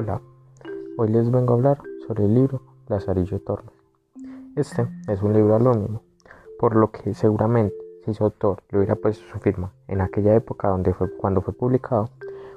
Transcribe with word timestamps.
Hola, 0.00 0.22
hoy 0.96 1.08
les 1.08 1.28
vengo 1.28 1.52
a 1.52 1.56
hablar 1.56 1.82
sobre 2.06 2.26
el 2.26 2.32
libro 2.32 2.62
Lazarillo 2.86 3.40
Tormes. 3.40 3.74
Este 4.54 4.86
es 5.08 5.22
un 5.24 5.32
libro 5.32 5.56
anónimo, 5.56 6.02
por 6.60 6.76
lo 6.76 6.92
que 6.92 7.14
seguramente 7.14 7.74
si 8.04 8.14
su 8.14 8.22
autor 8.22 8.62
le 8.70 8.78
hubiera 8.78 8.94
puesto 8.94 9.24
su 9.24 9.40
firma 9.40 9.72
en 9.88 10.00
aquella 10.00 10.36
época 10.36 10.68
donde 10.68 10.94
fue, 10.94 11.10
cuando 11.16 11.40
fue 11.40 11.52
publicado, 11.52 12.10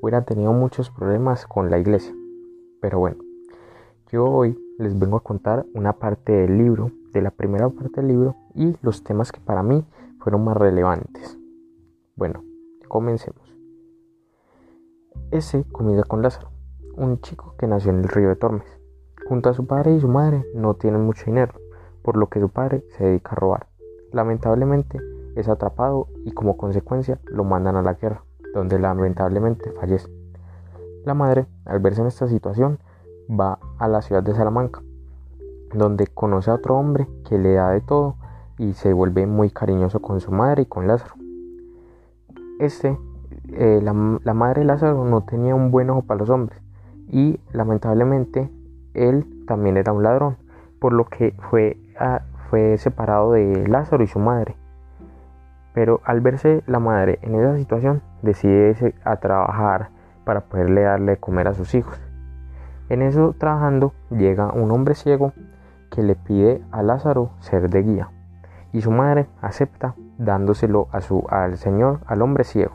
hubiera 0.00 0.24
tenido 0.24 0.52
muchos 0.52 0.90
problemas 0.90 1.44
con 1.48 1.72
la 1.72 1.78
iglesia. 1.80 2.14
Pero 2.80 3.00
bueno, 3.00 3.16
yo 4.12 4.26
hoy 4.26 4.56
les 4.78 4.96
vengo 4.96 5.16
a 5.16 5.24
contar 5.24 5.66
una 5.74 5.94
parte 5.94 6.30
del 6.30 6.56
libro, 6.56 6.92
de 7.12 7.20
la 7.20 7.32
primera 7.32 7.68
parte 7.68 8.00
del 8.00 8.06
libro 8.06 8.36
y 8.54 8.76
los 8.80 9.02
temas 9.02 9.32
que 9.32 9.40
para 9.40 9.64
mí 9.64 9.84
fueron 10.20 10.44
más 10.44 10.56
relevantes. 10.56 11.36
Bueno, 12.14 12.44
comencemos. 12.86 13.42
Ese 15.32 15.64
comienza 15.72 16.04
con 16.04 16.22
Lázaro 16.22 16.53
un 16.96 17.20
chico 17.20 17.54
que 17.58 17.66
nació 17.66 17.90
en 17.90 17.98
el 18.00 18.08
río 18.08 18.28
de 18.28 18.36
Tormes. 18.36 18.66
Junto 19.28 19.48
a 19.48 19.54
su 19.54 19.66
padre 19.66 19.94
y 19.94 20.00
su 20.00 20.08
madre 20.08 20.44
no 20.54 20.74
tienen 20.74 21.02
mucho 21.02 21.24
dinero, 21.26 21.54
por 22.02 22.16
lo 22.16 22.28
que 22.28 22.40
su 22.40 22.48
padre 22.48 22.84
se 22.96 23.04
dedica 23.04 23.32
a 23.32 23.36
robar. 23.36 23.66
Lamentablemente 24.12 25.00
es 25.34 25.48
atrapado 25.48 26.08
y 26.24 26.32
como 26.32 26.56
consecuencia 26.56 27.18
lo 27.26 27.44
mandan 27.44 27.76
a 27.76 27.82
la 27.82 27.94
guerra, 27.94 28.22
donde 28.52 28.78
lamentablemente 28.78 29.72
fallece. 29.72 30.08
La 31.04 31.14
madre, 31.14 31.46
al 31.64 31.80
verse 31.80 32.00
en 32.00 32.06
esta 32.06 32.28
situación, 32.28 32.78
va 33.28 33.58
a 33.78 33.88
la 33.88 34.02
ciudad 34.02 34.22
de 34.22 34.34
Salamanca, 34.34 34.82
donde 35.74 36.06
conoce 36.06 36.50
a 36.50 36.54
otro 36.54 36.76
hombre 36.76 37.08
que 37.28 37.38
le 37.38 37.54
da 37.54 37.70
de 37.70 37.80
todo 37.80 38.16
y 38.58 38.74
se 38.74 38.92
vuelve 38.92 39.26
muy 39.26 39.50
cariñoso 39.50 40.00
con 40.00 40.20
su 40.20 40.30
madre 40.30 40.62
y 40.62 40.66
con 40.66 40.86
Lázaro. 40.86 41.14
Este, 42.60 42.96
eh, 43.52 43.80
la, 43.82 44.20
la 44.22 44.34
madre 44.34 44.60
de 44.60 44.66
Lázaro 44.66 45.04
no 45.04 45.24
tenía 45.24 45.54
un 45.54 45.70
buen 45.70 45.90
ojo 45.90 46.02
para 46.02 46.20
los 46.20 46.30
hombres 46.30 46.64
y 47.10 47.38
lamentablemente 47.52 48.50
él 48.94 49.26
también 49.46 49.76
era 49.76 49.92
un 49.92 50.02
ladrón, 50.02 50.36
por 50.80 50.92
lo 50.92 51.06
que 51.06 51.34
fue, 51.50 51.76
fue 52.48 52.78
separado 52.78 53.32
de 53.32 53.66
Lázaro 53.68 54.02
y 54.02 54.06
su 54.06 54.18
madre. 54.18 54.56
Pero 55.74 56.00
al 56.04 56.20
verse 56.20 56.62
la 56.66 56.78
madre 56.78 57.18
en 57.22 57.34
esa 57.34 57.56
situación, 57.56 58.02
decide 58.22 58.94
a 59.04 59.16
trabajar 59.16 59.90
para 60.24 60.42
poderle 60.42 60.82
darle 60.82 61.16
comer 61.18 61.48
a 61.48 61.54
sus 61.54 61.74
hijos. 61.74 62.00
En 62.88 63.02
eso 63.02 63.34
trabajando 63.36 63.92
llega 64.10 64.52
un 64.52 64.70
hombre 64.70 64.94
ciego 64.94 65.32
que 65.90 66.02
le 66.02 66.14
pide 66.14 66.62
a 66.70 66.82
Lázaro 66.82 67.30
ser 67.40 67.70
de 67.70 67.82
guía 67.82 68.10
y 68.72 68.82
su 68.82 68.90
madre 68.90 69.26
acepta 69.40 69.94
dándoselo 70.18 70.88
a 70.92 71.00
su, 71.00 71.24
al 71.28 71.56
señor, 71.56 72.00
al 72.06 72.22
hombre 72.22 72.44
ciego. 72.44 72.74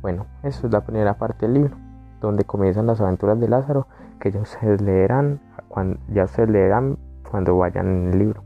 Bueno, 0.00 0.26
eso 0.42 0.66
es 0.66 0.72
la 0.72 0.82
primera 0.82 1.14
parte 1.14 1.46
del 1.46 1.54
libro 1.54 1.87
donde 2.20 2.44
comienzan 2.44 2.86
las 2.86 3.00
aventuras 3.00 3.38
de 3.38 3.48
Lázaro, 3.48 3.86
que 4.20 4.30
ya 4.30 4.40
ustedes 4.40 4.80
leerán 4.80 5.40
cuando, 5.68 5.98
ya 6.08 6.26
leerán 6.46 6.98
cuando 7.30 7.56
vayan 7.56 7.86
en 7.86 8.12
el 8.12 8.18
libro. 8.18 8.42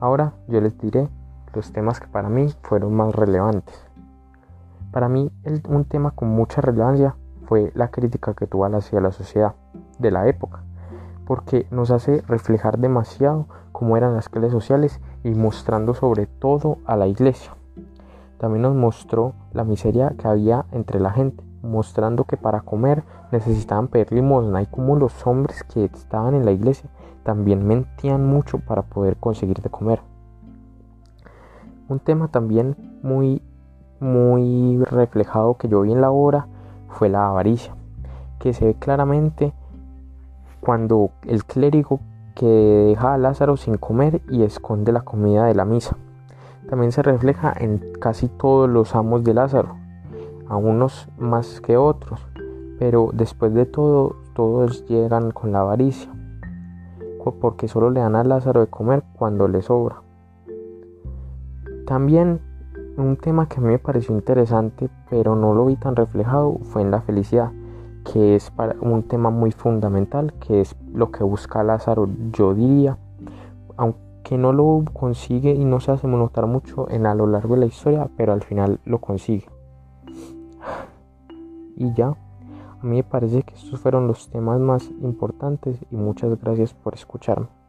Ahora 0.00 0.32
yo 0.48 0.60
les 0.60 0.78
diré 0.78 1.08
los 1.54 1.72
temas 1.72 2.00
que 2.00 2.06
para 2.06 2.28
mí 2.28 2.48
fueron 2.62 2.94
más 2.94 3.14
relevantes. 3.14 3.86
Para 4.92 5.08
mí 5.08 5.30
un 5.68 5.84
tema 5.84 6.10
con 6.12 6.28
mucha 6.28 6.60
relevancia 6.60 7.14
fue 7.46 7.70
la 7.74 7.88
crítica 7.88 8.34
que 8.34 8.46
tuvo 8.46 8.64
hacia 8.66 9.00
la 9.00 9.12
sociedad 9.12 9.54
de 9.98 10.10
la 10.10 10.26
época, 10.28 10.62
porque 11.26 11.66
nos 11.70 11.90
hace 11.90 12.22
reflejar 12.26 12.78
demasiado 12.78 13.46
cómo 13.72 13.96
eran 13.96 14.14
las 14.14 14.28
clases 14.28 14.52
sociales 14.52 15.00
y 15.22 15.30
mostrando 15.30 15.94
sobre 15.94 16.26
todo 16.26 16.78
a 16.86 16.96
la 16.96 17.06
iglesia. 17.06 17.52
También 18.38 18.62
nos 18.62 18.74
mostró 18.74 19.34
la 19.52 19.64
miseria 19.64 20.14
que 20.16 20.26
había 20.26 20.64
entre 20.72 20.98
la 20.98 21.10
gente, 21.10 21.44
mostrando 21.62 22.24
que 22.24 22.36
para 22.36 22.60
comer 22.60 23.04
necesitaban 23.32 23.88
pedir 23.88 24.12
limosna 24.12 24.62
y 24.62 24.66
como 24.66 24.96
los 24.96 25.26
hombres 25.26 25.62
que 25.64 25.84
estaban 25.84 26.34
en 26.34 26.44
la 26.44 26.52
iglesia 26.52 26.90
también 27.22 27.66
mentían 27.66 28.26
mucho 28.26 28.58
para 28.58 28.82
poder 28.82 29.16
conseguir 29.16 29.60
de 29.60 29.70
comer. 29.70 30.00
Un 31.88 31.98
tema 31.98 32.28
también 32.28 32.76
muy 33.02 33.42
muy 34.00 34.82
reflejado 34.84 35.58
que 35.58 35.68
yo 35.68 35.82
vi 35.82 35.92
en 35.92 36.00
la 36.00 36.10
obra 36.10 36.46
fue 36.88 37.08
la 37.08 37.28
avaricia, 37.28 37.74
que 38.38 38.52
se 38.52 38.64
ve 38.64 38.74
claramente 38.74 39.52
cuando 40.60 41.10
el 41.26 41.44
clérigo 41.44 42.00
que 42.34 42.46
deja 42.46 43.14
a 43.14 43.18
Lázaro 43.18 43.56
sin 43.56 43.76
comer 43.76 44.22
y 44.30 44.42
esconde 44.42 44.92
la 44.92 45.02
comida 45.02 45.44
de 45.44 45.54
la 45.54 45.64
misa. 45.64 45.96
También 46.68 46.92
se 46.92 47.02
refleja 47.02 47.52
en 47.56 47.92
casi 48.00 48.28
todos 48.28 48.68
los 48.68 48.94
amos 48.94 49.24
de 49.24 49.34
Lázaro, 49.34 49.76
a 50.50 50.56
unos 50.56 51.08
más 51.16 51.60
que 51.60 51.76
otros, 51.76 52.26
pero 52.78 53.10
después 53.12 53.54
de 53.54 53.66
todo 53.66 54.16
todos 54.34 54.84
llegan 54.86 55.30
con 55.30 55.52
la 55.52 55.60
avaricia, 55.60 56.10
porque 57.40 57.68
solo 57.68 57.90
le 57.90 58.00
dan 58.00 58.16
a 58.16 58.24
Lázaro 58.24 58.60
de 58.60 58.66
comer 58.66 59.04
cuando 59.16 59.46
le 59.46 59.62
sobra. 59.62 60.02
También 61.86 62.40
un 62.96 63.16
tema 63.16 63.48
que 63.48 63.60
a 63.60 63.62
mí 63.62 63.68
me 63.68 63.78
pareció 63.78 64.12
interesante, 64.12 64.90
pero 65.08 65.36
no 65.36 65.54
lo 65.54 65.66
vi 65.66 65.76
tan 65.76 65.94
reflejado, 65.94 66.58
fue 66.62 66.82
en 66.82 66.90
la 66.90 67.00
felicidad, 67.00 67.52
que 68.12 68.34
es 68.34 68.50
para 68.50 68.74
un 68.80 69.04
tema 69.04 69.30
muy 69.30 69.52
fundamental, 69.52 70.32
que 70.40 70.60
es 70.62 70.74
lo 70.92 71.12
que 71.12 71.22
busca 71.22 71.62
Lázaro, 71.62 72.08
yo 72.32 72.54
diría, 72.54 72.98
aunque 73.76 74.36
no 74.36 74.52
lo 74.52 74.84
consigue 74.92 75.52
y 75.52 75.64
no 75.64 75.78
se 75.78 75.92
hace 75.92 76.08
notar 76.08 76.46
mucho 76.46 76.90
en 76.90 77.06
a 77.06 77.14
lo 77.14 77.28
largo 77.28 77.54
de 77.54 77.60
la 77.60 77.66
historia, 77.66 78.10
pero 78.16 78.32
al 78.32 78.42
final 78.42 78.80
lo 78.84 78.98
consigue. 78.98 79.46
Y 81.76 81.92
ya, 81.94 82.08
a 82.08 82.82
mí 82.82 82.96
me 82.96 83.04
parece 83.04 83.42
que 83.42 83.54
estos 83.54 83.80
fueron 83.80 84.06
los 84.06 84.30
temas 84.30 84.60
más 84.60 84.90
importantes 85.02 85.78
y 85.90 85.96
muchas 85.96 86.40
gracias 86.40 86.74
por 86.74 86.94
escucharme. 86.94 87.59